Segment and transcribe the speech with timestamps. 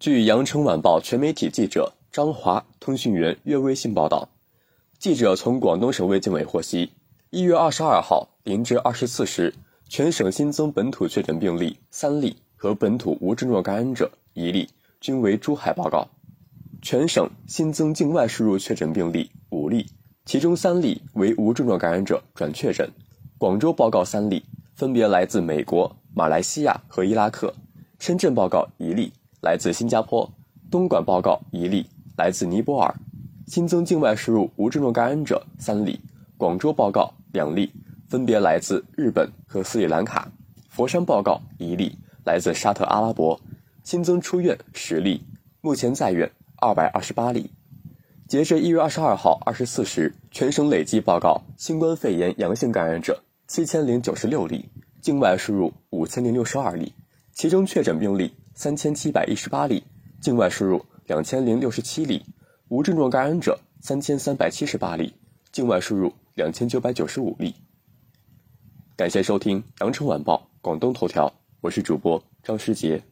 [0.00, 4.30] 据羊城晚报全媒体记者张华、通讯员岳微信报道，
[4.98, 6.92] 记者从广东省卫健委获悉，
[7.28, 9.52] 一月二十二号零至二十四时，
[9.90, 14.70] 全省新增本土确诊病例三例和本土无症状感染者一例，
[15.02, 16.08] 均为珠海报告。
[16.80, 19.84] 全省新增境外输入确诊病例五例，
[20.24, 22.90] 其中三例为无症状感染者转确诊。
[23.36, 24.42] 广州报告三例，
[24.74, 27.52] 分别来自美国、马来西亚和伊拉克；
[27.98, 29.12] 深圳报告一例。
[29.40, 30.30] 来自新加坡，
[30.70, 31.86] 东莞报告一例，
[32.16, 32.94] 来自尼泊尔；
[33.46, 35.98] 新增境外输入无症状感染者三例，
[36.36, 37.72] 广州报告两例，
[38.06, 40.28] 分别来自日本和斯里兰卡；
[40.68, 43.40] 佛山报告一例，来自沙特阿拉伯；
[43.82, 45.22] 新增出院十例，
[45.62, 47.50] 目前在院二百二十八例。
[48.28, 54.68] 截至一月二十二号二十四时，全省累计报告新冠肺炎阳性感染者七千零九十六例，
[55.00, 56.92] 境外输入五千零六十二例，
[57.32, 58.34] 其中确诊病例。
[58.54, 59.82] 三千七百一十八例，
[60.20, 62.24] 境外输入两千零六十七例，
[62.68, 65.14] 无症状感染者三千三百七十八例，
[65.52, 67.54] 境外输入两千九百九十五例。
[68.96, 71.28] 感谢收听《羊城晚报广东头条》，
[71.60, 73.02] 我是主播张诗杰。